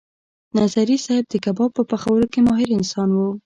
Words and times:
نظري 0.57 0.97
صیب 1.05 1.23
د 1.29 1.33
کباب 1.45 1.69
په 1.77 1.83
پخولو 1.89 2.25
کې 2.33 2.39
ماهر 2.47 2.69
انسان 2.77 3.09
و. 3.13 3.19